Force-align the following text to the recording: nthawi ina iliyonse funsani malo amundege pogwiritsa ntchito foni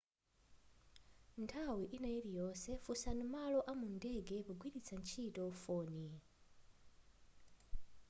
nthawi 1.43 1.85
ina 1.95 2.09
iliyonse 2.19 2.69
funsani 2.83 3.25
malo 3.35 3.59
amundege 3.71 4.35
pogwiritsa 4.45 4.93
ntchito 5.01 5.43
foni 5.61 6.05